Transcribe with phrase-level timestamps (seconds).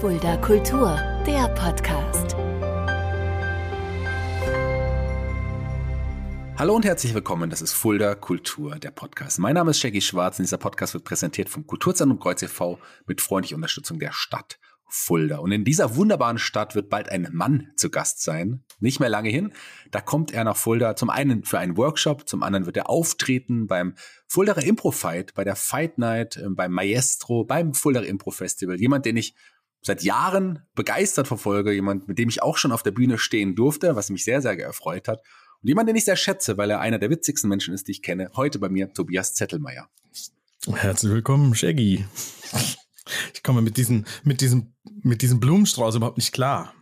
[0.00, 0.96] Fulda Kultur,
[1.26, 2.34] der Podcast.
[6.56, 9.38] Hallo und herzlich willkommen, das ist Fulda Kultur, der Podcast.
[9.40, 12.78] Mein Name ist Shaggy Schwarz und dieser Podcast wird präsentiert vom Kulturzentrum Kreuz e.V.
[13.06, 14.58] mit freundlicher Unterstützung der Stadt
[14.88, 15.36] Fulda.
[15.36, 18.64] Und in dieser wunderbaren Stadt wird bald ein Mann zu Gast sein.
[18.78, 19.52] Nicht mehr lange hin.
[19.90, 23.66] Da kommt er nach Fulda zum einen für einen Workshop, zum anderen wird er auftreten
[23.66, 23.94] beim
[24.26, 28.80] Fuldaer Impro Fight, bei der Fight Night, äh, beim Maestro, beim Fuldaer Impro Festival.
[28.80, 29.34] Jemand, den ich
[29.82, 33.96] seit Jahren begeistert verfolge, jemand, mit dem ich auch schon auf der Bühne stehen durfte,
[33.96, 35.20] was mich sehr, sehr erfreut hat.
[35.62, 38.02] Und jemand, den ich sehr schätze, weil er einer der witzigsten Menschen ist, die ich
[38.02, 38.30] kenne.
[38.36, 39.88] Heute bei mir Tobias Zettelmeier.
[40.66, 42.04] Herzlich willkommen, Shaggy.
[43.34, 46.74] Ich komme mit diesem, mit diesem, mit diesem Blumenstrauß überhaupt nicht klar.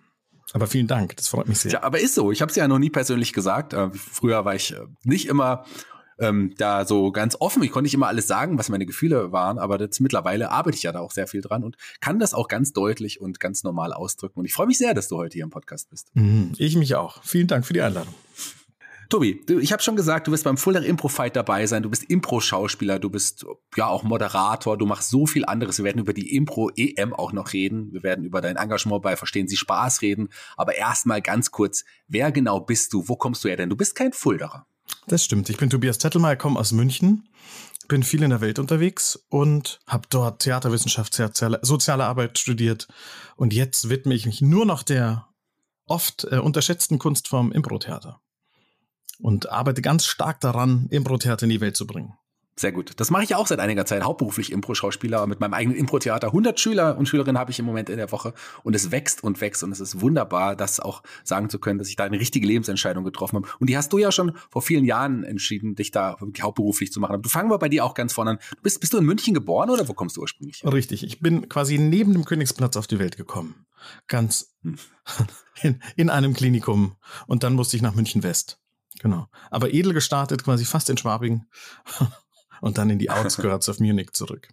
[0.53, 1.73] Aber vielen Dank, das freut mich sehr.
[1.73, 2.33] Ja, aber ist so.
[2.33, 3.75] Ich habe es ja noch nie persönlich gesagt.
[3.75, 5.65] Äh, früher war ich äh, nicht immer
[6.19, 7.63] ähm, da so ganz offen.
[7.63, 10.83] Ich konnte nicht immer alles sagen, was meine Gefühle waren, aber das, mittlerweile arbeite ich
[10.83, 13.93] ja da auch sehr viel dran und kann das auch ganz deutlich und ganz normal
[13.93, 14.41] ausdrücken.
[14.41, 16.11] Und ich freue mich sehr, dass du heute hier im Podcast bist.
[16.15, 17.23] Mhm, ich mich auch.
[17.25, 18.15] Vielen Dank für die Einladung.
[19.11, 21.83] Tobi, du, ich habe schon gesagt, du wirst beim Fuller Impro Fight dabei sein.
[21.83, 25.79] Du bist Impro-Schauspieler, du bist ja auch Moderator, du machst so viel anderes.
[25.79, 27.91] Wir werden über die Impro EM auch noch reden.
[27.91, 30.29] Wir werden über dein Engagement bei Verstehen Sie Spaß reden.
[30.59, 33.09] Aber erstmal ganz kurz, wer genau bist du?
[33.09, 33.57] Wo kommst du her?
[33.57, 34.67] Denn du bist kein Fulderer.
[35.09, 35.49] Das stimmt.
[35.49, 37.27] Ich bin Tobias Tettelmeier, komme aus München,
[37.89, 41.15] bin viel in der Welt unterwegs und habe dort Theaterwissenschaft,
[41.63, 42.89] soziale Arbeit studiert.
[43.35, 45.27] Und jetzt widme ich mich nur noch der
[45.87, 48.21] oft äh, unterschätzten Kunstform Impro-Theater
[49.19, 52.13] und arbeite ganz stark daran, Impro-Theater in die Welt zu bringen.
[52.59, 52.91] Sehr gut.
[52.97, 56.27] Das mache ich auch seit einiger Zeit, hauptberuflich Impro-Schauspieler mit meinem eigenen Impro-Theater.
[56.27, 58.35] 100 Schüler und Schülerinnen habe ich im Moment in der Woche
[58.65, 61.89] und es wächst und wächst und es ist wunderbar, das auch sagen zu können, dass
[61.89, 63.49] ich da eine richtige Lebensentscheidung getroffen habe.
[63.61, 67.13] Und die hast du ja schon vor vielen Jahren entschieden, dich da hauptberuflich zu machen.
[67.13, 68.39] Aber du fangen wir bei dir auch ganz vorne an.
[68.61, 70.65] Bist, bist du in München geboren oder wo kommst du ursprünglich?
[70.65, 71.05] Richtig.
[71.05, 73.67] Ich bin quasi neben dem Königsplatz auf die Welt gekommen.
[74.09, 74.79] Ganz hm.
[75.63, 76.97] in, in einem Klinikum.
[77.29, 78.59] Und dann musste ich nach München West.
[78.99, 79.29] Genau.
[79.51, 81.45] Aber edel gestartet, quasi fast in Schwabing
[82.61, 84.49] und dann in die Outskirts of Munich zurück.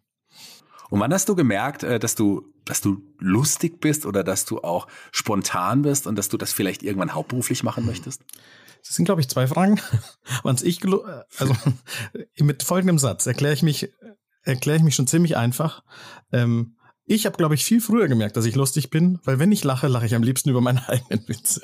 [0.90, 4.62] Und wann hast du gemerkt, äh, dass du, dass du lustig bist oder dass du
[4.62, 8.24] auch spontan bist und dass du das vielleicht irgendwann hauptberuflich machen möchtest?
[8.86, 9.80] Das sind, glaube ich, zwei Fragen.
[10.44, 10.80] Wann ich,
[11.38, 11.56] also
[12.38, 13.92] mit folgendem Satz erkläre ich mich,
[14.44, 15.84] erkläre ich mich schon ziemlich einfach.
[16.32, 19.64] Ähm, ich habe, glaube ich, viel früher gemerkt, dass ich lustig bin, weil wenn ich
[19.64, 21.62] lache, lache ich am liebsten über meine eigenen Witze.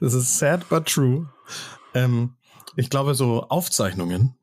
[0.00, 1.28] das ist sad but true.
[1.94, 2.36] Ähm,
[2.76, 4.36] ich glaube, so Aufzeichnungen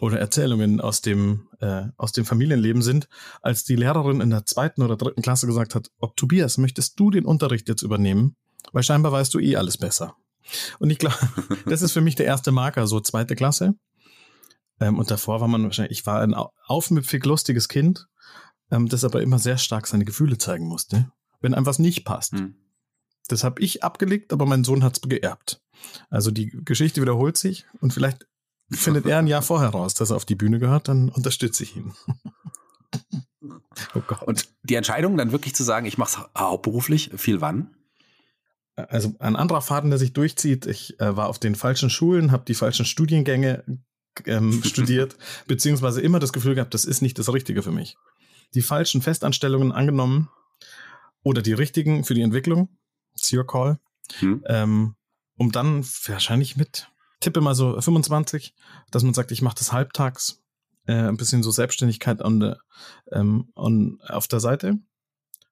[0.00, 3.08] oder Erzählungen aus dem, äh, aus dem Familienleben sind,
[3.42, 7.10] als die Lehrerin in der zweiten oder dritten Klasse gesagt hat, ob Tobias, möchtest du
[7.10, 8.36] den Unterricht jetzt übernehmen?
[8.72, 10.16] Weil scheinbar weißt du eh alles besser.
[10.78, 11.16] Und ich glaube,
[11.66, 13.74] das ist für mich der erste Marker, so zweite Klasse.
[14.80, 18.08] Ähm, und davor war man wahrscheinlich, ich war ein aufmüpfig lustiges Kind,
[18.70, 21.10] ähm, das aber immer sehr stark seine Gefühle zeigen musste,
[21.40, 22.32] wenn einem was nicht passt.
[22.32, 22.56] Hm.
[23.28, 25.62] Das habe ich abgelegt, aber mein Sohn hat es geerbt.
[26.10, 28.26] Also die Geschichte wiederholt sich und vielleicht
[28.70, 31.76] findet er ein Jahr vorher raus, dass er auf die Bühne gehört, dann unterstütze ich
[31.76, 31.94] ihn.
[33.94, 34.22] oh Gott.
[34.22, 37.74] Und die Entscheidung dann wirklich zu sagen, ich mache es hauptberuflich, viel wann?
[38.76, 40.66] Also ein anderer Faden, der sich durchzieht.
[40.66, 43.64] Ich äh, war auf den falschen Schulen, habe die falschen Studiengänge
[44.26, 47.96] ähm, studiert, beziehungsweise immer das Gefühl gehabt, das ist nicht das Richtige für mich.
[48.54, 50.28] Die falschen Festanstellungen angenommen
[51.22, 52.68] oder die richtigen für die Entwicklung
[53.16, 53.78] It's your call.
[54.18, 54.44] Hm.
[54.46, 54.96] Ähm,
[55.36, 58.54] um dann wahrscheinlich mit, tippe mal so 25,
[58.90, 60.42] dass man sagt, ich mache das halbtags,
[60.86, 62.52] äh, ein bisschen so Selbstständigkeit on the,
[63.12, 64.78] ähm, on, auf der Seite.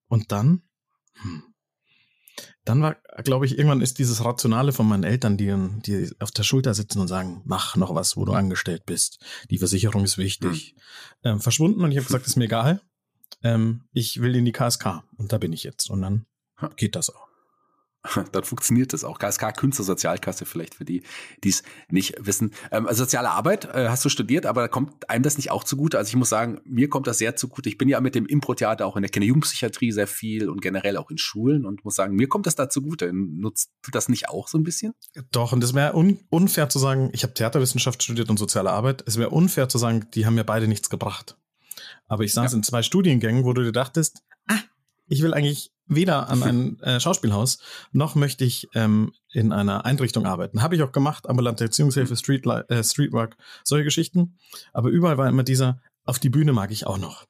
[0.08, 0.62] Und dann,
[1.14, 1.42] hm,
[2.64, 6.44] dann war, glaube ich, irgendwann ist dieses Rationale von meinen Eltern, die, die auf der
[6.44, 9.18] Schulter sitzen und sagen, mach noch was, wo du angestellt bist.
[9.50, 10.76] Die Versicherung ist wichtig.
[11.22, 11.32] Hm.
[11.32, 12.80] Ähm, verschwunden und ich habe gesagt, ist mir egal.
[13.42, 15.90] Ähm, ich will in die KSK und da bin ich jetzt.
[15.90, 16.26] Und dann
[16.76, 17.31] geht das auch.
[18.32, 19.18] dann funktioniert das auch.
[19.18, 21.02] KSK Künstlersozialkasse vielleicht für die,
[21.44, 22.52] die es nicht wissen.
[22.70, 25.98] Ähm, also soziale Arbeit äh, hast du studiert, aber kommt einem das nicht auch zugute?
[25.98, 27.68] Also ich muss sagen, mir kommt das sehr zugute.
[27.68, 31.10] Ich bin ja mit dem Impro-Theater auch in der Kinderjugendpsychiatrie sehr viel und generell auch
[31.10, 33.12] in Schulen und muss sagen, mir kommt das da zugute.
[33.12, 34.94] Nutzt du das nicht auch so ein bisschen?
[35.30, 39.04] Doch, und es wäre un unfair zu sagen, ich habe Theaterwissenschaft studiert und soziale Arbeit.
[39.06, 41.36] Es wäre unfair zu sagen, die haben mir beide nichts gebracht.
[42.06, 42.58] Aber ich saß ja.
[42.58, 44.58] in zwei Studiengängen, wo du dir dachtest, ah,
[45.06, 47.58] ich will eigentlich weder an ein äh, Schauspielhaus,
[47.92, 50.62] noch möchte ich ähm, in einer Einrichtung arbeiten.
[50.62, 54.38] Habe ich auch gemacht, ambulante Erziehungshilfe, Street, äh, Streetwork, solche Geschichten.
[54.72, 57.26] Aber überall war immer dieser, auf die Bühne mag ich auch noch.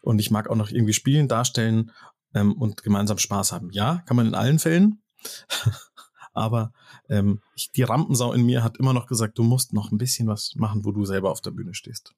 [0.00, 1.90] Und ich mag auch noch irgendwie spielen, darstellen
[2.34, 3.70] ähm, und gemeinsam Spaß haben.
[3.70, 5.02] Ja, kann man in allen Fällen.
[6.32, 6.72] Aber
[7.08, 10.28] ähm, ich, die Rampensau in mir hat immer noch gesagt, du musst noch ein bisschen
[10.28, 12.14] was machen, wo du selber auf der Bühne stehst.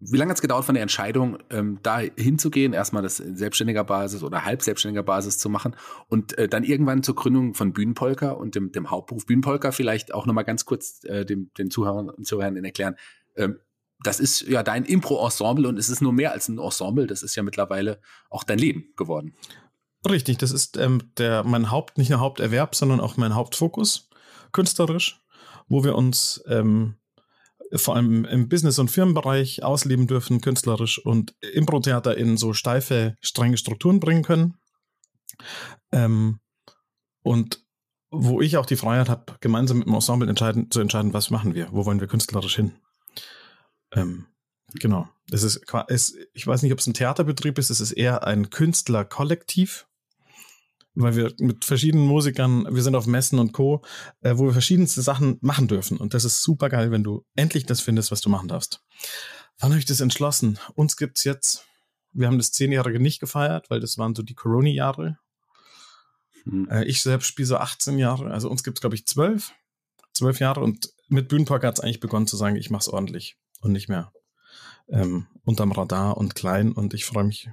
[0.00, 3.84] Wie lange hat es gedauert von der Entscheidung, ähm, da hinzugehen, erstmal das in selbstständiger
[3.84, 5.76] Basis oder halb selbstständiger Basis zu machen
[6.08, 10.24] und äh, dann irgendwann zur Gründung von Bühnenpolka und dem, dem Hauptberuf Bühnenpolka vielleicht auch
[10.24, 12.96] nochmal ganz kurz äh, dem, den Zuhörern und Zuhörern erklären.
[13.36, 13.58] Ähm,
[14.02, 17.36] das ist ja dein Impro-Ensemble und es ist nur mehr als ein Ensemble, das ist
[17.36, 18.00] ja mittlerweile
[18.30, 19.34] auch dein Leben geworden.
[20.08, 24.08] Richtig, das ist ähm, der, mein Haupt, nicht nur Haupterwerb, sondern auch mein Hauptfokus,
[24.52, 25.20] künstlerisch,
[25.68, 26.94] wo wir uns ähm,
[27.74, 33.56] vor allem im Business- und Firmenbereich ausleben dürfen, künstlerisch und Impro-Theater in so steife, strenge
[33.56, 34.54] Strukturen bringen können.
[35.92, 36.40] Ähm,
[37.22, 37.64] und
[38.10, 41.54] wo ich auch die Freiheit habe, gemeinsam mit dem Ensemble entscheiden, zu entscheiden, was machen
[41.54, 42.72] wir, wo wollen wir künstlerisch hin.
[43.92, 44.26] Ähm,
[44.74, 45.08] genau.
[45.30, 48.50] Es ist, es, ich weiß nicht, ob es ein Theaterbetrieb ist, es ist eher ein
[48.50, 49.86] Künstlerkollektiv,
[50.94, 53.82] weil wir mit verschiedenen Musikern, wir sind auf Messen und Co.,
[54.20, 55.98] äh, wo wir verschiedenste Sachen machen dürfen.
[55.98, 58.82] Und das ist super geil, wenn du endlich das findest, was du machen darfst.
[59.58, 60.58] Wann habe ich das entschlossen?
[60.74, 61.66] Uns gibt's jetzt,
[62.12, 65.18] wir haben das Zehnjährige nicht gefeiert, weil das waren so die Corona-Jahre.
[66.44, 66.68] Mhm.
[66.70, 69.52] Äh, ich selbst spiele so 18 Jahre, also uns gibt's glaube ich, zwölf.
[70.12, 73.88] Zwölf Jahre und mit Bühnenpark hat's eigentlich begonnen zu sagen, ich mach's ordentlich und nicht
[73.88, 74.12] mehr
[74.88, 77.48] ähm, unterm Radar und klein und ich freue mich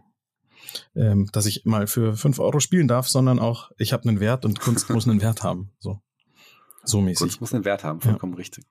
[0.96, 4.46] ähm, dass ich mal für fünf Euro spielen darf, sondern auch, ich habe einen Wert
[4.46, 5.72] und Kunst muss einen Wert haben.
[5.80, 6.02] So,
[6.84, 7.20] so mäßig.
[7.20, 8.38] Kunst muss einen Wert haben, vollkommen ja.
[8.38, 8.66] richtig.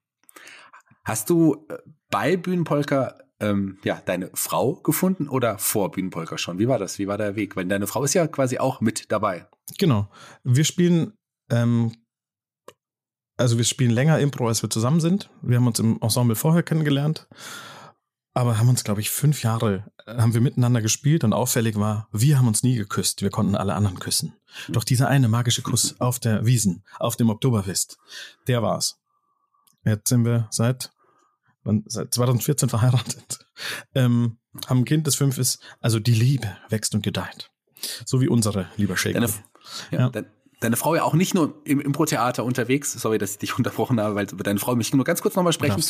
[1.05, 1.79] Hast du äh,
[2.11, 6.59] bei Bühnenpolka ähm, ja, deine Frau gefunden oder vor Bühnenpolka schon?
[6.59, 6.99] Wie war das?
[6.99, 7.57] Wie war der Weg?
[7.57, 9.47] Weil deine Frau ist ja quasi auch mit dabei.
[9.79, 10.09] Genau.
[10.43, 11.13] Wir spielen,
[11.51, 11.93] ähm,
[13.37, 15.31] also wir spielen länger Impro, als wir zusammen sind.
[15.43, 17.29] Wir haben uns im Ensemble vorher kennengelernt
[18.37, 22.07] aber haben uns, glaube ich, fünf Jahre äh, haben wir miteinander gespielt und auffällig war,
[22.13, 23.23] wir haben uns nie geküsst.
[23.23, 24.35] Wir konnten alle anderen küssen.
[24.69, 27.97] Doch dieser eine magische Kuss auf der Wiesen, auf dem Oktoberfest,
[28.47, 28.99] der war's.
[29.87, 30.93] Jetzt sind wir seit,
[31.87, 33.47] seit 2014 verheiratet,
[33.95, 34.37] ähm,
[34.67, 35.61] haben ein Kind, das fünf ist.
[35.81, 37.51] Also die Liebe wächst und gedeiht.
[38.05, 39.21] So wie unsere, lieber Shaker.
[39.21, 39.33] Deine,
[39.91, 40.23] ja, ja
[40.61, 44.15] deine Frau ja auch nicht nur im Impro-Theater unterwegs, sorry, dass ich dich unterbrochen habe,
[44.15, 45.83] weil deine Frau mich nur ganz kurz nochmal sprechen,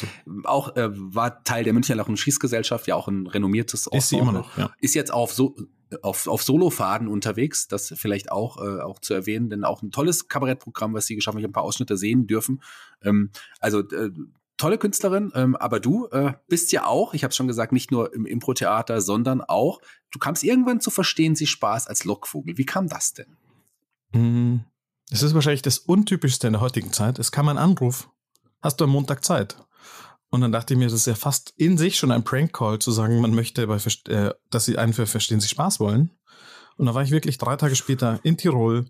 [0.45, 3.99] auch äh, war Teil der Münchner Lach- und Schießgesellschaft, ja auch ein renommiertes Ensemble.
[3.99, 4.71] Ist sie immer noch, ja.
[4.81, 5.57] Ist jetzt auf so
[6.03, 10.29] auf, auf Solofaden unterwegs, das vielleicht auch, äh, auch zu erwähnen, denn auch ein tolles
[10.29, 12.61] Kabarettprogramm, was sie geschaffen hat, ich habe ein paar Ausschnitte sehen dürfen.
[13.03, 13.31] Ähm,
[13.61, 14.11] also äh,
[14.57, 18.13] tolle Künstlerin, ähm, aber du äh, bist ja auch, ich habe schon gesagt, nicht nur
[18.15, 19.81] im Impro-Theater, sondern auch,
[20.11, 22.59] du kamst irgendwann zu verstehen, sie Spaß als Lockvogel.
[22.59, 23.37] Wie kam das denn?
[24.17, 24.65] Mhm.
[25.11, 27.19] Es ist wahrscheinlich das Untypischste in der heutigen Zeit.
[27.19, 28.11] Es kam ein Anruf.
[28.61, 29.57] Hast du am Montag Zeit?
[30.31, 32.91] Und dann dachte ich mir, das ist ja fast in sich schon ein Prank-Call zu
[32.91, 33.77] sagen, man möchte, bei,
[34.09, 36.11] äh, dass sie einen für Verstehen Sie Spaß wollen.
[36.77, 38.87] Und da war ich wirklich drei Tage später in Tirol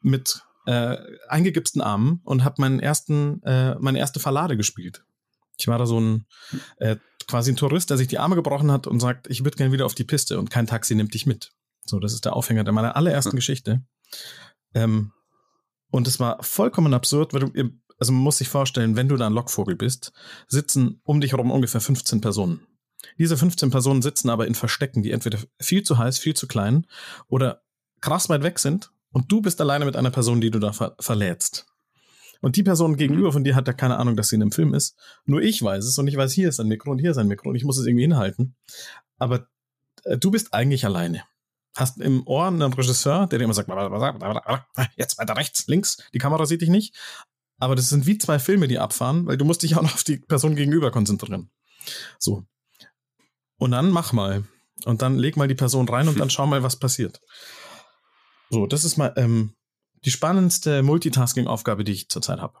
[0.00, 0.96] mit äh,
[1.28, 5.04] eingegipsten Armen und habe meinen ersten, äh, meine erste Verlade gespielt.
[5.58, 6.26] Ich war da so ein
[6.78, 6.96] äh,
[7.28, 9.86] quasi ein Tourist, der sich die Arme gebrochen hat und sagt, ich würde gerne wieder
[9.86, 11.52] auf die Piste und kein Taxi nimmt dich mit.
[11.84, 13.82] So, das ist der Aufhänger der meiner allerersten Geschichte.
[14.74, 15.12] Ähm,
[15.90, 17.52] und es war vollkommen absurd, weil du,
[17.98, 20.12] also man muss sich vorstellen, wenn du da ein Lockvogel bist,
[20.48, 22.66] sitzen um dich herum ungefähr 15 Personen.
[23.18, 26.86] Diese 15 Personen sitzen aber in Verstecken, die entweder viel zu heiß, viel zu klein
[27.28, 27.62] oder
[28.00, 30.96] krass weit weg sind und du bist alleine mit einer Person, die du da ver
[30.98, 31.66] verlädst.
[32.40, 34.74] Und die Person gegenüber von dir hat ja keine Ahnung, dass sie in einem Film
[34.74, 34.96] ist.
[35.24, 37.28] Nur ich weiß es und ich weiß, hier ist ein Mikro und hier ist ein
[37.28, 38.56] Mikro und ich muss es irgendwie hinhalten.
[39.18, 39.46] Aber
[40.04, 41.22] äh, du bist eigentlich alleine
[41.74, 43.68] hast im Ohr einen Regisseur, der dir immer sagt,
[44.96, 46.94] jetzt weiter rechts, links, die Kamera sieht dich nicht.
[47.58, 50.04] Aber das sind wie zwei Filme, die abfahren, weil du musst dich auch noch auf
[50.04, 51.50] die Person gegenüber konzentrieren.
[52.18, 52.44] So.
[53.58, 54.44] Und dann mach mal.
[54.84, 57.20] Und dann leg mal die Person rein und dann schau mal, was passiert.
[58.50, 59.54] So, das ist mal ähm,
[60.04, 62.58] die spannendste Multitasking-Aufgabe, die ich zurzeit habe.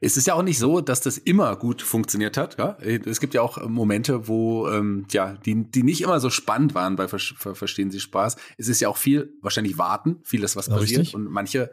[0.00, 2.58] Es ist ja auch nicht so, dass das immer gut funktioniert hat.
[2.58, 2.76] Ja?
[2.78, 6.96] Es gibt ja auch Momente, wo ähm, ja die, die nicht immer so spannend waren
[6.96, 8.36] bei Ver Verstehen Sie Spaß.
[8.58, 11.14] Es ist ja auch viel wahrscheinlich warten, vieles was passiert Richtig.
[11.14, 11.70] und manche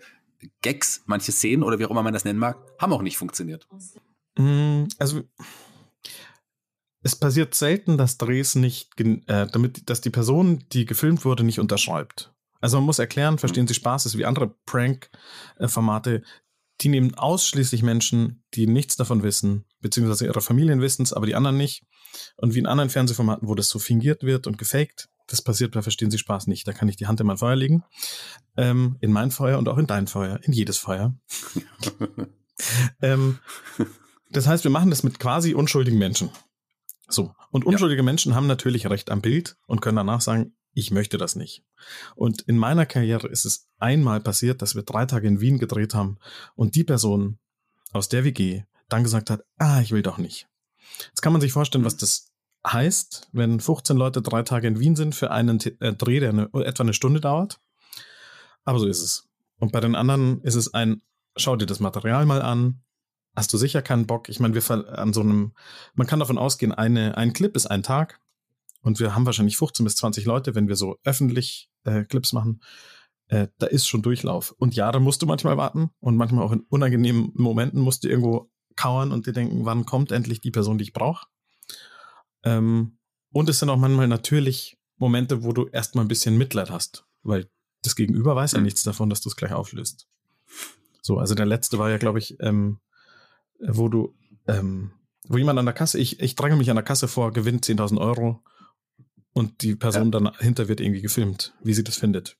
[0.61, 3.67] Gags, manche Szenen oder wie auch immer man das nennen mag, haben auch nicht funktioniert.
[4.37, 5.23] Mm, also
[7.01, 11.59] es passiert selten, dass Drehs nicht, äh, damit, dass die Person, die gefilmt wurde, nicht
[11.59, 12.33] unterschreibt.
[12.61, 16.23] Also man muss erklären, verstehen Sie Spaß ist wie andere Prank-Formate
[16.81, 21.35] die nehmen ausschließlich Menschen, die nichts davon wissen, beziehungsweise ihre Familien wissen es, aber die
[21.35, 21.83] anderen nicht.
[22.37, 25.81] Und wie in anderen Fernsehformaten, wo das so fingiert wird und gefaked, das passiert bei
[25.81, 26.67] Verstehen Sie Spaß nicht.
[26.67, 27.83] Da kann ich die Hand in mein Feuer legen.
[28.57, 31.15] Ähm, in mein Feuer und auch in dein Feuer, in jedes Feuer.
[33.01, 33.39] ähm,
[34.31, 36.29] das heißt, wir machen das mit quasi unschuldigen Menschen.
[37.07, 37.33] So.
[37.51, 38.05] Und unschuldige ja.
[38.05, 41.63] Menschen haben natürlich Recht am Bild und können danach sagen, ich möchte das nicht.
[42.15, 45.93] Und in meiner Karriere ist es einmal passiert, dass wir drei Tage in Wien gedreht
[45.93, 46.17] haben
[46.55, 47.37] und die Person
[47.91, 50.47] aus der WG dann gesagt hat, ah, ich will doch nicht.
[51.07, 52.31] Jetzt kann man sich vorstellen, was das
[52.65, 56.49] heißt, wenn 15 Leute drei Tage in Wien sind für einen äh, Dreh, der eine,
[56.53, 57.59] etwa eine Stunde dauert.
[58.63, 59.29] Aber so ist es.
[59.59, 61.01] Und bei den anderen ist es ein,
[61.35, 62.81] schau dir das Material mal an.
[63.35, 64.29] Hast du sicher keinen Bock?
[64.29, 65.53] Ich meine, wir an so einem,
[65.95, 68.19] man kann davon ausgehen, eine, ein Clip ist ein Tag.
[68.83, 72.61] Und wir haben wahrscheinlich 15 bis 20 Leute, wenn wir so öffentlich äh, Clips machen.
[73.27, 74.51] Äh, da ist schon Durchlauf.
[74.51, 78.09] Und ja, da musst du manchmal warten und manchmal auch in unangenehmen Momenten musst du
[78.09, 81.25] irgendwo kauern und dir denken, wann kommt endlich die Person, die ich brauche.
[82.43, 82.97] Ähm,
[83.31, 87.49] und es sind auch manchmal natürlich Momente, wo du erstmal ein bisschen Mitleid hast, weil
[87.83, 88.65] das Gegenüber weiß ja mhm.
[88.65, 90.07] nichts davon, dass du es gleich auflöst.
[91.01, 92.79] So, also der letzte war ja, glaube ich, ähm,
[93.59, 94.13] wo du,
[94.47, 94.91] ähm,
[95.27, 97.99] wo jemand an der Kasse, ich, ich dränge mich an der Kasse vor, gewinnt 10.000
[97.99, 98.43] Euro
[99.33, 100.19] und die Person ja.
[100.19, 102.37] dahinter wird irgendwie gefilmt, wie sie das findet.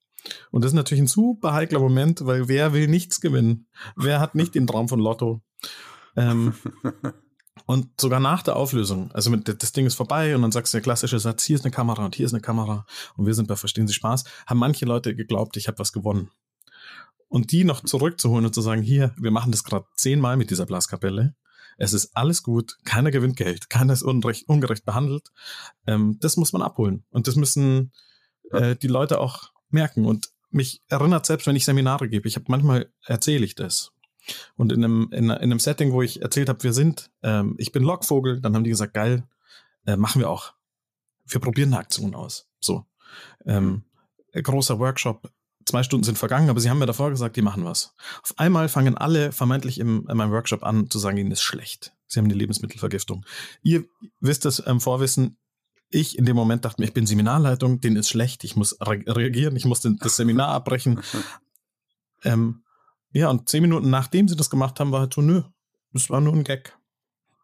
[0.52, 3.68] Und das ist natürlich ein super heikler Moment, weil wer will nichts gewinnen?
[3.96, 5.42] Wer hat nicht den Traum von Lotto?
[6.16, 6.54] Ähm,
[7.66, 10.78] und sogar nach der Auflösung, also mit, das Ding ist vorbei und dann sagst du
[10.78, 12.86] der klassische Satz, hier ist eine Kamera und hier ist eine Kamera
[13.16, 16.30] und wir sind bei Verstehen Sie Spaß, haben manche Leute geglaubt, ich habe was gewonnen.
[17.28, 20.68] Und die noch zurückzuholen und zu sagen, hier, wir machen das gerade zehnmal mit dieser
[20.68, 21.36] Blaskapelle.
[21.78, 25.32] Es ist alles gut, keiner gewinnt Geld, keiner ist unrecht, ungerecht behandelt.
[25.88, 27.06] Ähm, das muss man abholen.
[27.10, 27.92] Und das müssen
[28.52, 30.06] äh, die Leute auch merken.
[30.06, 33.92] Und mich erinnert selbst, wenn ich Seminare gebe, ich habe manchmal erzähle ich das.
[34.56, 37.72] Und in einem, in, in einem Setting, wo ich erzählt habe, wir sind, ähm, ich
[37.72, 39.28] bin Lockvogel, dann haben die gesagt, geil,
[39.86, 40.54] äh, machen wir auch.
[41.26, 42.48] Wir probieren eine Aktion aus.
[42.60, 42.86] So.
[43.46, 43.84] Ähm,
[44.34, 45.30] großer Workshop,
[45.66, 47.94] zwei Stunden sind vergangen, aber sie haben mir davor gesagt, die machen was.
[48.22, 51.94] Auf einmal fangen alle vermeintlich im, in meinem Workshop an zu sagen, ihnen ist schlecht.
[52.08, 53.26] Sie haben eine Lebensmittelvergiftung.
[53.62, 53.86] Ihr
[54.20, 55.38] wisst das im Vorwissen,
[55.90, 59.04] ich in dem Moment dachte mir, ich bin Seminarleitung, denen ist schlecht, ich muss re
[59.08, 61.02] reagieren, ich muss den, das Seminar abbrechen.
[62.24, 62.64] ähm,
[63.12, 65.44] ja, und zehn Minuten nachdem sie das gemacht haben, war halt so, nö,
[65.92, 66.78] das war nur ein Gag.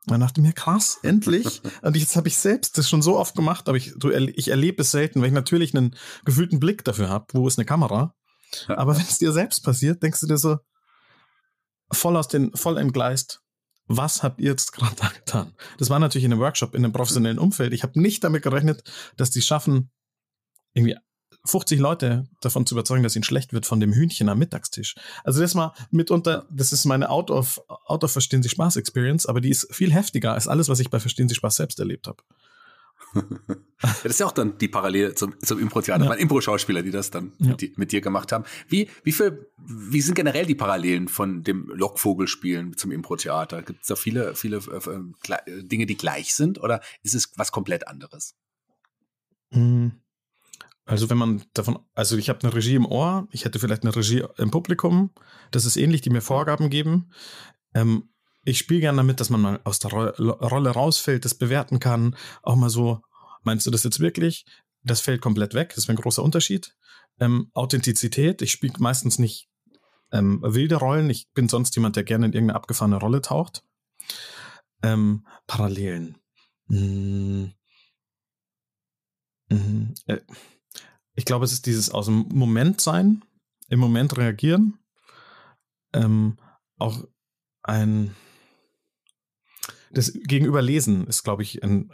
[0.05, 1.61] Dann dachte ich mir, krass, endlich.
[1.81, 4.81] Und jetzt habe ich selbst das schon so oft gemacht, aber ich, du, ich erlebe
[4.81, 8.15] es selten, weil ich natürlich einen gefühlten Blick dafür habe, wo ist eine Kamera.
[8.67, 10.57] Aber wenn es dir selbst passiert, denkst du dir so,
[11.91, 13.41] voll aus den, voll entgleist.
[13.87, 15.53] Was habt ihr jetzt gerade da getan?
[15.77, 17.73] Das war natürlich in einem Workshop, in einem professionellen Umfeld.
[17.73, 18.83] Ich habe nicht damit gerechnet,
[19.17, 19.91] dass die schaffen,
[20.73, 20.95] irgendwie
[21.45, 24.95] 50 Leute davon zu überzeugen, dass ihnen schlecht wird von dem Hühnchen am Mittagstisch.
[25.23, 29.25] Also das mal mitunter, das ist meine Out of, Out of Verstehen Sie Spaß Experience,
[29.25, 32.07] aber die ist viel heftiger als alles, was ich bei Verstehen Sie Spaß selbst erlebt
[32.07, 32.23] habe.
[33.81, 36.13] das ist ja auch dann die Parallele zum, zum Impro-Theater, ja.
[36.13, 37.49] Impro-Schauspieler, die das dann ja.
[37.49, 38.43] mit, mit, dir gemacht haben.
[38.67, 43.63] Wie, wie viel, wie sind generell die Parallelen von dem Lockvogelspielen zum Impro-Theater?
[43.63, 47.51] Gibt es da viele, viele äh, äh, Dinge, die gleich sind oder ist es was
[47.51, 48.35] komplett anderes?
[49.51, 49.93] Hm.
[50.89, 53.95] Also wenn man davon, also ich habe eine Regie im Ohr, ich hätte vielleicht eine
[53.95, 55.11] Regie im Publikum,
[55.51, 57.11] das ist ähnlich, die mir Vorgaben geben.
[57.75, 58.09] Ähm,
[58.43, 62.15] ich spiele gerne damit, dass man mal aus der Ro Rolle rausfällt, das bewerten kann,
[62.41, 63.03] auch mal so,
[63.43, 64.47] meinst du das jetzt wirklich?
[64.81, 66.75] Das fällt komplett weg, das wäre ein großer Unterschied.
[67.19, 69.47] Ähm, Authentizität, ich spiele meistens nicht
[70.11, 73.63] ähm, wilde Rollen, ich bin sonst jemand, der gerne in irgendeine abgefahrene Rolle taucht.
[74.81, 76.17] Ähm, Parallelen.
[76.67, 77.53] Hm.
[79.49, 79.93] Mhm.
[80.07, 80.17] Äh
[81.19, 83.25] ich glaube, es ist dieses aus dem Moment sein,
[83.67, 84.79] im Moment reagieren,
[85.91, 86.37] ähm,
[86.77, 87.03] auch
[87.61, 88.15] ein
[89.91, 91.91] das Gegenüberlesen ist, glaube ich, ein,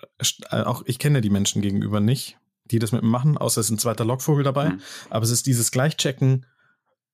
[0.51, 3.67] äh, auch ich kenne die Menschen gegenüber nicht, die das mit mir machen, außer es
[3.67, 4.69] ist ein zweiter Lockvogel dabei.
[4.69, 4.81] Mhm.
[5.09, 6.45] Aber es ist dieses Gleichchecken,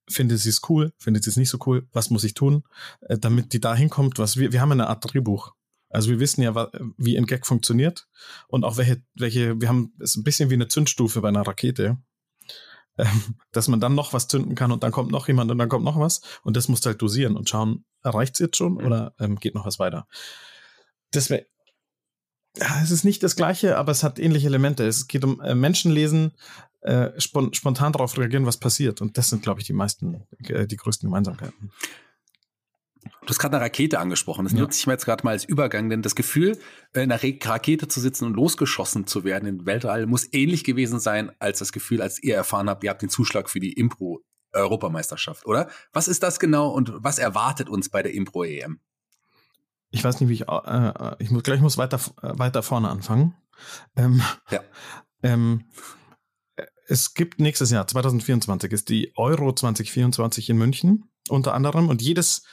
[0.09, 2.63] findet sie es cool, findet sie es nicht so cool, was muss ich tun,
[3.07, 5.53] äh, damit die da hinkommt, was wir, wir haben eine Art Drehbuch.
[5.91, 8.07] Also wir wissen ja, wie ein Gag funktioniert
[8.47, 11.97] und auch welche, welche, wir haben es ein bisschen wie eine Zündstufe bei einer Rakete,
[12.97, 15.69] ähm, dass man dann noch was zünden kann und dann kommt noch jemand und dann
[15.69, 18.77] kommt noch was und das musst du halt dosieren und schauen, erreicht es jetzt schon
[18.77, 20.07] oder ähm, geht noch was weiter.
[21.11, 21.45] Das wäre
[22.57, 24.85] ja, es ist nicht das Gleiche, aber es hat ähnliche Elemente.
[24.85, 26.33] Es geht um äh, Menschenlesen,
[26.81, 29.01] äh, spontan darauf reagieren, was passiert.
[29.01, 31.71] Und das sind, glaube ich, die meisten, äh, die größten Gemeinsamkeiten.
[33.21, 34.45] Du hast gerade eine Rakete angesprochen.
[34.45, 34.59] Das ja.
[34.59, 36.57] nutze ich mir jetzt gerade mal als Übergang, denn das Gefühl,
[36.93, 40.99] äh, in einer Rakete zu sitzen und losgeschossen zu werden im Weltall muss ähnlich gewesen
[40.99, 44.21] sein als das Gefühl, als ihr erfahren habt, ihr habt den Zuschlag für die Impro
[44.53, 45.69] Europameisterschaft, oder?
[45.93, 48.81] Was ist das genau und was erwartet uns bei der Impro EM?
[49.91, 53.35] Ich weiß nicht, wie ich, äh, äh, ich muss gleich muss weiter weiter vorne anfangen.
[53.95, 54.61] Ähm, ja.
[55.23, 55.65] Ähm,
[56.87, 62.43] es gibt nächstes Jahr 2024 ist die Euro 2024 in München unter anderem und jedes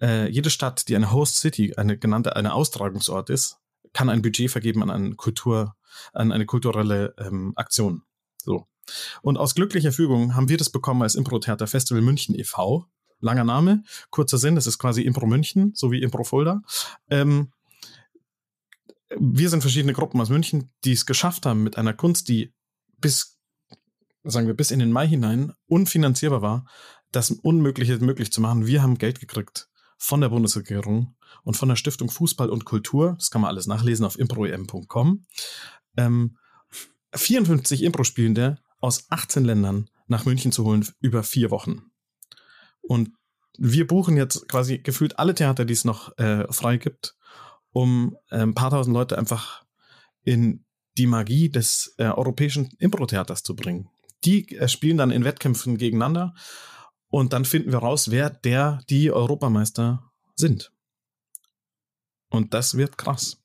[0.00, 3.58] äh, jede Stadt, die eine Host City, eine genannte, eine Austragungsort ist,
[3.92, 5.74] kann ein Budget vergeben an eine Kultur,
[6.12, 8.02] an eine kulturelle ähm, Aktion.
[8.42, 8.66] So.
[9.22, 12.86] Und aus glücklicher Fügung haben wir das bekommen als Impro-Theater Festival München e.V.
[13.20, 16.62] Langer Name, kurzer Sinn, das ist quasi Impro München, so wie Impro Fulda.
[17.10, 17.52] Ähm,
[19.16, 22.54] wir sind verschiedene Gruppen aus München, die es geschafft haben mit einer Kunst, die
[22.98, 23.38] bis,
[24.22, 26.66] sagen wir, bis in den Mai hinein unfinanzierbar war,
[27.10, 28.66] das Unmögliche möglich zu machen.
[28.66, 29.67] Wir haben Geld gekriegt
[29.98, 33.16] von der Bundesregierung und von der Stiftung Fußball und Kultur.
[33.18, 35.24] Das kann man alles nachlesen auf improem.com.
[35.96, 36.38] Ähm,
[37.14, 41.90] 54 Impro-Spielende aus 18 Ländern nach München zu holen über vier Wochen.
[42.80, 43.10] Und
[43.58, 47.16] wir buchen jetzt quasi gefühlt alle Theater, die es noch äh, frei gibt,
[47.72, 49.64] um äh, ein paar tausend Leute einfach
[50.22, 50.64] in
[50.96, 53.88] die Magie des äh, europäischen Impro-Theaters zu bringen.
[54.24, 56.34] Die äh, spielen dann in Wettkämpfen gegeneinander
[57.10, 60.72] und dann finden wir raus, wer der, die Europameister sind.
[62.30, 63.38] Und das wird krass.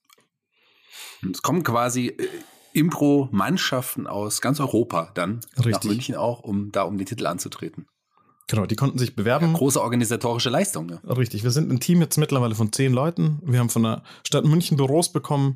[1.32, 2.28] Es kommen quasi äh,
[2.74, 5.74] Impro-Mannschaften aus ganz Europa dann Richtig.
[5.74, 7.88] nach München auch, um da um die Titel anzutreten.
[8.48, 9.52] Genau, die konnten sich bewerben.
[9.52, 10.90] Ja, große organisatorische Leistung.
[10.90, 11.14] Ja.
[11.14, 13.40] Richtig, wir sind ein Team jetzt mittlerweile von zehn Leuten.
[13.46, 15.56] Wir haben von der Stadt München Büros bekommen.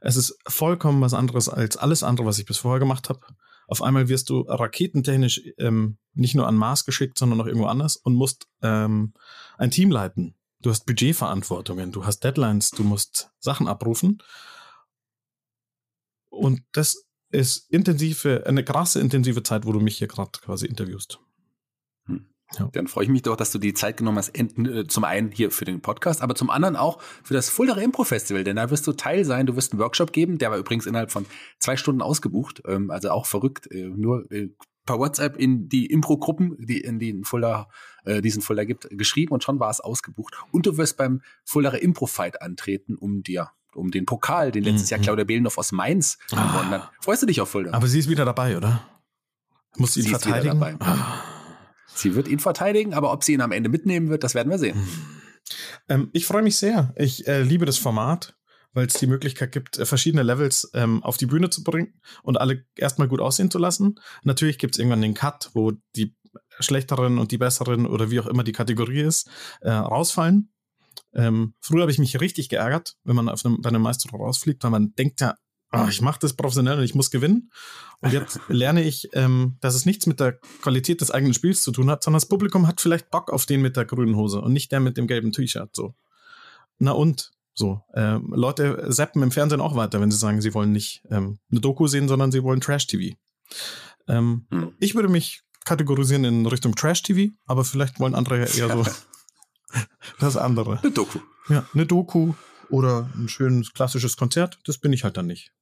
[0.00, 3.20] Es ist vollkommen was anderes als alles andere, was ich bis vorher gemacht habe.
[3.66, 7.96] Auf einmal wirst du raketentechnisch ähm, nicht nur an Mars geschickt, sondern auch irgendwo anders
[7.96, 9.12] und musst ähm,
[9.58, 10.34] ein Team leiten.
[10.62, 14.22] Du hast Budgetverantwortungen, du hast Deadlines, du musst Sachen abrufen.
[16.30, 21.18] Und das ist intensive, eine krasse intensive Zeit, wo du mich hier gerade quasi interviewst.
[22.58, 22.68] Ja.
[22.72, 25.50] Dann freue ich mich doch, dass du die Zeit genommen hast, äh, zum einen hier
[25.50, 28.86] für den Podcast, aber zum anderen auch für das Fulda Impro Festival, denn da wirst
[28.86, 31.26] du Teil sein, du wirst einen Workshop geben, der war übrigens innerhalb von
[31.58, 34.50] zwei Stunden ausgebucht, ähm, also auch verrückt, äh, nur äh,
[34.84, 37.68] per WhatsApp in die Impro-Gruppen, die in die Fulda,
[38.22, 40.36] diesen Fulda gibt, geschrieben und schon war es ausgebucht.
[40.52, 44.94] Und du wirst beim Fulda Impro-Fight antreten, um dir um den Pokal, den letztes mhm.
[44.94, 46.46] Jahr Claudia Behlendorf aus Mainz ah.
[46.46, 46.92] gewonnen hat.
[47.00, 47.72] Freust du dich auf Fulda?
[47.72, 48.86] Aber sie ist wieder dabei, oder?
[49.76, 50.56] Muss sie ihn verteidigen?
[50.56, 50.86] Ist wieder dabei.
[50.86, 51.22] Ah.
[51.96, 54.58] Sie wird ihn verteidigen, aber ob sie ihn am Ende mitnehmen wird, das werden wir
[54.58, 54.76] sehen.
[54.76, 54.88] Hm.
[55.88, 56.92] Ähm, ich freue mich sehr.
[56.96, 58.36] Ich äh, liebe das Format,
[58.72, 62.40] weil es die Möglichkeit gibt, äh, verschiedene Levels ähm, auf die Bühne zu bringen und
[62.40, 63.96] alle erstmal gut aussehen zu lassen.
[64.22, 66.14] Natürlich gibt es irgendwann den Cut, wo die
[66.60, 69.28] schlechteren und die besseren oder wie auch immer die Kategorie ist,
[69.60, 70.52] äh, rausfallen.
[71.14, 74.62] Ähm, früher habe ich mich richtig geärgert, wenn man auf einem, bei einem Meister rausfliegt,
[74.64, 75.34] weil man denkt ja,
[75.72, 77.50] oh, ich mache das professionell und ich muss gewinnen.
[78.00, 81.72] Und jetzt lerne ich, ähm, dass es nichts mit der Qualität des eigenen Spiels zu
[81.72, 84.52] tun hat, sondern das Publikum hat vielleicht Bock auf den mit der grünen Hose und
[84.52, 85.70] nicht der mit dem gelben T-Shirt.
[85.74, 85.94] So.
[86.78, 87.32] Na und?
[87.54, 87.82] So.
[87.94, 91.60] Ähm, Leute zappen im Fernsehen auch weiter, wenn sie sagen, sie wollen nicht ähm, eine
[91.60, 93.16] Doku sehen, sondern sie wollen Trash-TV.
[94.08, 94.74] Ähm, hm.
[94.78, 98.84] Ich würde mich kategorisieren in Richtung Trash-TV, aber vielleicht wollen andere eher so
[100.20, 100.78] das andere.
[100.82, 101.18] Eine Doku.
[101.48, 102.34] Ja, eine Doku
[102.70, 104.58] oder ein schönes klassisches Konzert.
[104.64, 105.52] Das bin ich halt dann nicht.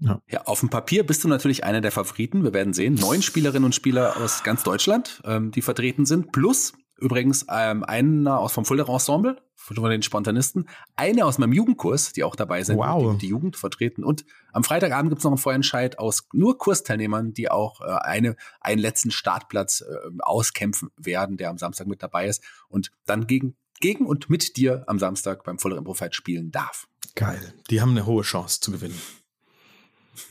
[0.00, 0.22] Ja.
[0.30, 2.44] ja, auf dem Papier bist du natürlich einer der Favoriten.
[2.44, 2.94] Wir werden sehen.
[2.94, 6.30] Neun Spielerinnen und Spieler aus ganz Deutschland, ähm, die vertreten sind.
[6.30, 12.12] Plus übrigens ähm, einer aus vom Fulda Ensemble, von den Spontanisten, eine aus meinem Jugendkurs,
[12.12, 13.12] die auch dabei sind, wow.
[13.12, 14.04] die, die Jugend vertreten.
[14.04, 18.36] Und am Freitagabend gibt es noch einen Vorentscheid aus nur Kursteilnehmern, die auch äh, eine,
[18.60, 22.42] einen letzten Startplatz äh, auskämpfen werden, der am Samstag mit dabei ist.
[22.68, 26.88] Und dann gegen, gegen und mit dir am Samstag beim Fuller Impro Fight spielen darf.
[27.14, 27.54] Geil.
[27.70, 29.00] Die haben eine hohe Chance zu gewinnen.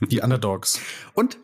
[0.09, 0.79] Die Underdogs.
[1.13, 1.37] Und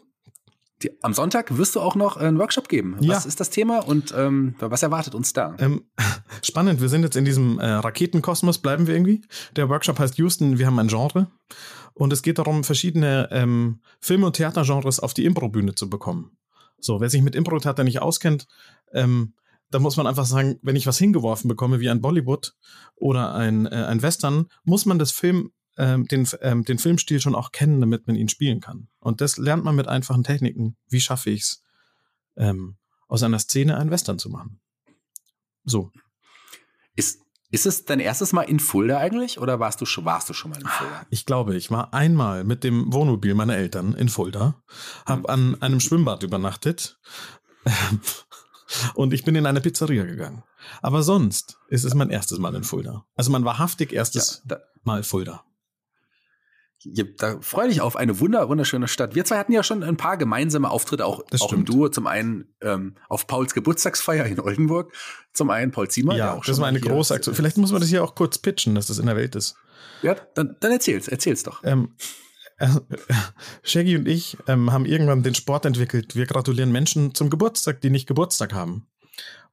[0.83, 2.95] die, am Sonntag wirst du auch noch einen Workshop geben.
[2.99, 3.27] Was ja.
[3.27, 5.55] ist das Thema und ähm, was erwartet uns da?
[5.59, 5.85] Ähm,
[6.43, 9.21] spannend, wir sind jetzt in diesem äh, Raketenkosmos, bleiben wir irgendwie.
[9.55, 11.27] Der Workshop heißt Houston, wir haben ein Genre.
[11.93, 16.37] Und es geht darum, verschiedene ähm, Film- und Theatergenres auf die Improbühne zu bekommen.
[16.79, 18.47] So, wer sich mit Impro-Theater nicht auskennt,
[18.91, 19.33] ähm,
[19.73, 22.53] da muss man einfach sagen, wenn ich was hingeworfen bekomme, wie ein Bollywood
[22.95, 27.33] oder ein, äh, ein Western, muss man das Film ähm, den, ähm, den Filmstil schon
[27.33, 28.87] auch kennen, damit man ihn spielen kann.
[28.99, 30.77] Und das lernt man mit einfachen Techniken.
[30.87, 31.63] Wie schaffe ich es,
[32.37, 34.59] ähm, aus einer Szene einen Western zu machen?
[35.63, 35.91] So.
[36.95, 40.33] Ist, ist es dein erstes Mal in Fulda eigentlich oder warst du, schon, warst du
[40.33, 41.07] schon mal in Fulda?
[41.09, 44.61] Ich glaube, ich war einmal mit dem Wohnmobil meiner Eltern in Fulda,
[45.07, 45.25] habe mhm.
[45.25, 46.99] an einem Schwimmbad übernachtet
[48.95, 50.43] und ich bin in eine Pizzeria gegangen.
[50.81, 53.05] Aber sonst ist es mein erstes Mal in Fulda.
[53.15, 55.43] Also mein wahrhaftig erstes ja, Mal Fulda
[57.17, 59.15] da freue dich auf eine wunder, wunderschöne Stadt.
[59.15, 61.89] Wir zwei hatten ja schon ein paar gemeinsame Auftritte, auch, auch im Duo.
[61.89, 64.93] Zum einen ähm, auf Pauls Geburtstagsfeier in Oldenburg.
[65.33, 66.15] Zum einen Paul Ziemer.
[66.15, 67.35] Ja, auch das war eine große Aktion.
[67.35, 69.55] Vielleicht muss man das hier auch kurz pitchen, dass das in der Welt ist.
[70.01, 71.61] Ja, dann, dann erzähl's, erzähl's doch.
[71.63, 71.93] Ähm,
[73.63, 76.15] Shaggy und ich ähm, haben irgendwann den Sport entwickelt.
[76.15, 78.87] Wir gratulieren Menschen zum Geburtstag, die nicht Geburtstag haben.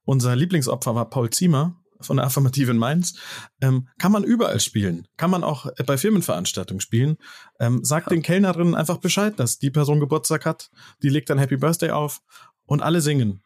[0.04, 3.14] Unser Lieblingsopfer war Paul Ziemer, von der Affirmative in Mainz,
[3.60, 5.06] ähm, kann man überall spielen.
[5.16, 7.18] Kann man auch bei Firmenveranstaltungen spielen.
[7.58, 8.16] Ähm, sagt ja.
[8.16, 10.70] den Kellnerinnen einfach Bescheid, dass die Person Geburtstag hat.
[11.02, 12.22] Die legt dann Happy Birthday auf
[12.66, 13.42] und alle singen.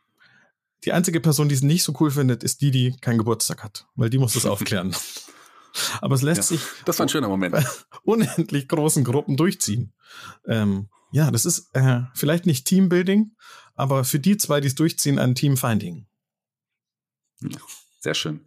[0.85, 3.87] Die einzige Person, die es nicht so cool findet, ist die, die keinen Geburtstag hat,
[3.95, 4.95] weil die muss das aufklären.
[6.01, 7.57] Aber es lässt Ja, sich Das war ein schöner Moment.
[8.05, 9.93] unendlich großen Gruppen durchziehen.
[10.47, 13.33] Ähm, ja, das ist äh, vielleicht nicht Teambuilding,
[13.75, 16.07] aber für die zwei, die es durchziehen, ein Teamfinding.
[18.05, 18.41] Sehr schön.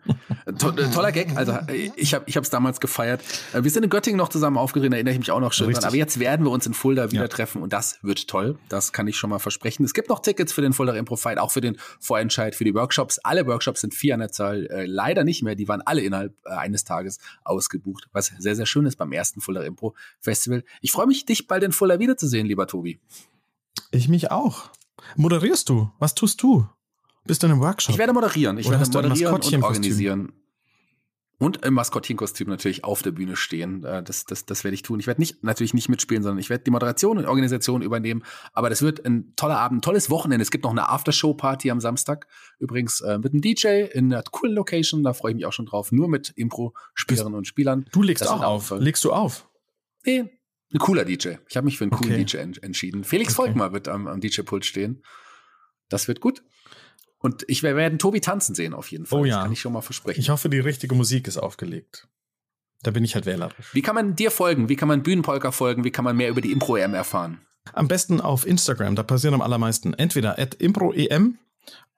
[0.60, 1.36] To äh, toller Gag.
[1.36, 3.24] Also äh, ich habe ich es damals gefeiert.
[3.54, 5.66] Äh, Wir sind in Göttingen noch zusammen aufgeregt, da erinnere ich mich auch noch schön
[5.66, 5.74] dran.
[5.74, 5.88] Richtig.
[5.88, 7.28] Aber jetzt werden wir uns in Fulda wieder Ja.
[7.28, 8.60] treffen und das wird toll.
[8.70, 9.84] Das kann ich schon mal versprechen.
[9.84, 12.76] Es gibt noch Tickets für den Fulda Impro Fight, auch für den Vorentscheid, für die
[12.76, 13.18] Workshops.
[13.18, 14.68] Alle Workshops sind vier an der Zahl.
[14.68, 15.56] Äh, leider nicht mehr.
[15.56, 19.42] Die waren alle innerhalb äh, eines Tages ausgebucht, was sehr, sehr schön ist beim ersten
[19.42, 20.64] Fulda Impro Festival.
[20.82, 23.00] Ich freue mich, dich bald in Fulda wiederzusehen, lieber Tobi.
[23.90, 24.70] Ich mich auch.
[25.16, 25.90] Moderierst du?
[25.98, 26.68] Was tust du?
[27.28, 27.94] Bist du in einem Workshop?
[27.94, 28.58] Ich werde moderieren.
[28.58, 30.34] Ich Oder werde moderieren und organisieren.
[31.40, 33.84] Und im Maskottchenkostüm natürlich auf der Bühne stehen.
[33.84, 35.00] Äh, Das, das, das werde ich tun.
[35.00, 38.24] Ich werde nicht, natürlich nicht mitspielen, sondern ich werde die Moderation und Organisation übernehmen.
[38.54, 40.42] Aber das wird ein toller Abend, ein tolles Wochenende.
[40.42, 42.26] Es gibt noch eine Aftershow-Party am Samstag.
[42.58, 45.04] Übrigens äh, mit einem DJ in einer coolen Location.
[45.04, 45.92] Da freue ich mich auch schon drauf.
[45.92, 47.86] Nur mit Impro-Spielerinnen und Spielern.
[47.92, 48.74] du legst Das auch auf.
[48.80, 49.48] Legst du auf?
[50.06, 50.26] Nee,
[50.74, 51.36] ein cooler DJ.
[51.48, 52.26] Ich habe mich für einen coolen Okay.
[52.26, 53.04] DJ en entschieden.
[53.04, 53.48] Felix Okay.
[53.48, 55.04] Volkmar wird am, am DJ-Pult stehen.
[55.88, 56.44] Das wird gut.
[57.20, 59.20] Und ich wir werden Tobi tanzen sehen auf jeden Fall.
[59.20, 59.42] Oh Das ja.
[59.44, 60.20] kann ich schon mal versprechen.
[60.20, 62.08] Ich hoffe, die richtige Musik ist aufgelegt.
[62.84, 63.74] Da bin ich halt wählerisch.
[63.74, 64.70] Wie kann man dir folgen?
[64.70, 65.84] Wie kann man Bühnenpolka folgen?
[65.84, 67.42] Wie kann man mehr über die Impro-EM erfahren?
[67.74, 71.38] Am besten auf Instagram, da passieren am allermeisten entweder at improem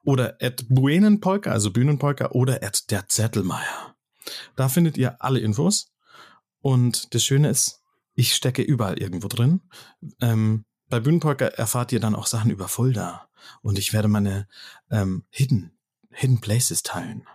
[0.04, 3.94] oder at buenenpolka, also Bühnenpolka, oder at der Zettelmeier.
[4.56, 5.92] Da findet ihr alle Infos.
[6.62, 7.82] Und das Schöne ist,
[8.14, 9.60] ich stecke überall irgendwo drin.
[10.20, 13.28] Ähm, bei Bühnenpolka erfahrt ihr dann auch Sachen über Fulda.
[13.62, 14.48] Und ich werde meine
[14.90, 15.72] ähm, Hidden,
[16.10, 17.26] Hidden Places teilen.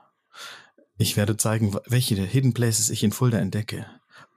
[0.97, 3.85] Ich werde zeigen, welche Hidden Places ich in Fulda entdecke.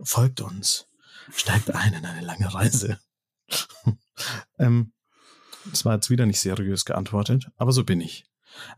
[0.03, 0.89] Folgt uns.
[1.35, 2.99] Steigt ein in eine lange Reise.
[4.59, 4.93] ähm,
[5.67, 8.27] das war jetzt wieder nicht seriös geantwortet, aber so bin ich.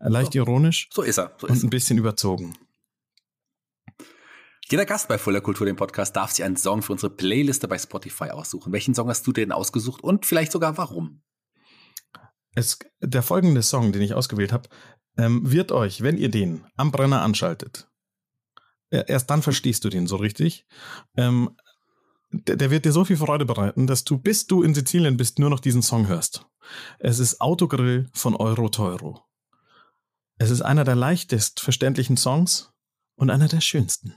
[0.00, 1.34] Leicht ironisch So ist er.
[1.38, 1.70] So und ist ein er.
[1.70, 2.56] bisschen überzogen.
[4.70, 7.78] Jeder Gast bei Fuller Kultur, dem Podcast, darf sich einen Song für unsere Playliste bei
[7.78, 8.72] Spotify aussuchen.
[8.72, 11.22] Welchen Song hast du denn ausgesucht und vielleicht sogar warum?
[12.54, 14.68] Es, der folgende Song, den ich ausgewählt habe,
[15.16, 17.88] ähm, wird euch, wenn ihr den am Brenner anschaltet,
[18.90, 20.66] äh, erst dann verstehst du den so richtig.
[21.16, 21.56] Ähm,
[22.32, 25.38] der, der wird dir so viel Freude bereiten, dass du, bis du in Sizilien bist,
[25.38, 26.46] nur noch diesen Song hörst.
[26.98, 29.24] Es ist Autogrill von Euro Teuro.
[30.38, 32.72] Es ist einer der leichtest verständlichen Songs
[33.16, 34.14] und einer der schönsten.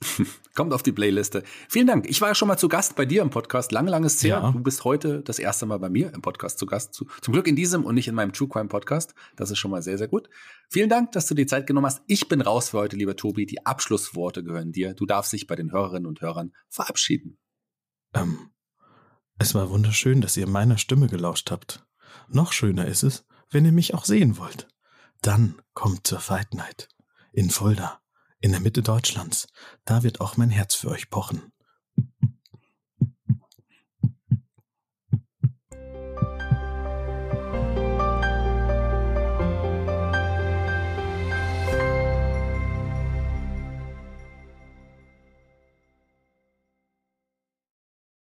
[0.54, 1.42] Kommt auf die Playliste.
[1.68, 2.06] Vielen Dank.
[2.08, 3.72] Ich war ja schon mal zu Gast bei dir im Podcast.
[3.72, 4.40] Lange, lange ist her.
[4.42, 4.52] Ja.
[4.52, 6.94] Du bist heute das erste Mal bei mir im Podcast zu Gast.
[6.94, 9.14] Zu, zum Glück in diesem und nicht in meinem True Crime Podcast.
[9.36, 10.28] Das ist schon mal sehr, sehr gut.
[10.68, 12.02] Vielen Dank, dass du dir Zeit genommen hast.
[12.06, 13.46] Ich bin raus für heute, lieber Tobi.
[13.46, 14.94] Die Abschlussworte gehören dir.
[14.94, 17.38] Du darfst dich bei den Hörerinnen und Hörern verabschieden.
[18.14, 18.50] Ähm,
[19.38, 21.86] es war wunderschön, dass ihr meiner Stimme gelauscht habt.
[22.28, 24.68] Noch schöner ist es, wenn ihr mich auch sehen wollt.
[25.22, 26.88] Dann kommt zur Fight Night
[27.32, 28.00] in Fulda,
[28.40, 29.48] in der Mitte Deutschlands.
[29.84, 31.52] Da wird auch mein Herz für euch pochen.